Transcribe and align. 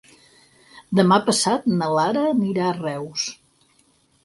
Demà 0.99 1.19
passat 1.27 1.69
na 1.75 1.91
Lara 1.97 2.25
anirà 2.33 2.67
a 2.71 2.75
Reus. 2.81 3.31